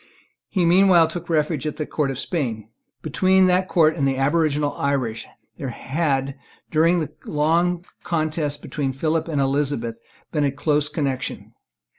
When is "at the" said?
1.67-1.85